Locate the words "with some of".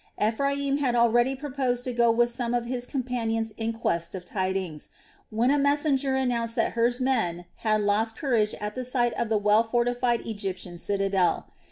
2.09-2.65